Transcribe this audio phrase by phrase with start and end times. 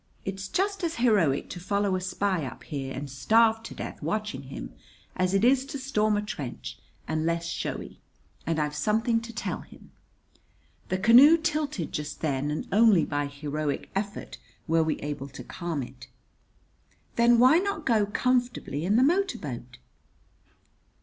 [0.25, 4.41] It's just as heroic to follow a spy up here, and starve to death watching
[4.41, 4.73] him,
[5.15, 7.99] as it is to storm a trench and less showy.
[8.47, 9.91] And I've something to tell him."
[10.89, 15.83] The canoe tilted just then, and only by heroic effort, were we able to calm
[15.83, 16.07] it.
[17.15, 19.77] "Then why not go comfortably in the motor boat?"